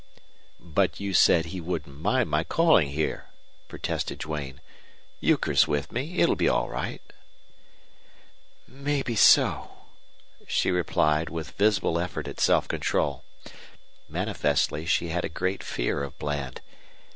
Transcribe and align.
"But 0.59 0.99
you 0.99 1.13
said 1.13 1.45
he 1.45 1.61
wouldn't 1.61 1.95
mind 2.01 2.27
my 2.27 2.43
calling 2.43 2.89
here," 2.89 3.29
protested 3.67 4.17
Duane. 4.17 4.59
"Euchre's 5.19 5.67
with 5.67 5.91
me. 5.91 6.17
It'll 6.17 6.35
be 6.35 6.49
all 6.49 6.67
right." 6.69 7.03
"Maybe 8.67 9.15
so," 9.15 9.85
she 10.47 10.71
replied, 10.71 11.29
with 11.29 11.51
visible 11.51 11.99
effort 11.99 12.27
at 12.27 12.39
self 12.39 12.67
control. 12.67 13.23
Manifestly 14.09 14.87
she 14.87 15.09
had 15.09 15.23
a 15.23 15.29
great 15.29 15.61
fear 15.61 16.01
of 16.01 16.17
Bland. 16.17 16.61